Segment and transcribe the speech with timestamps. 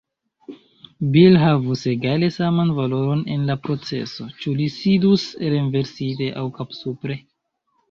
[1.15, 7.23] "Bil" havus egale saman valoron en la proceso, ĉu li sidus renversite aŭ kapsupre.